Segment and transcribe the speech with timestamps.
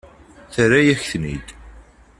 [0.53, 1.47] Terra-yak-ten-id.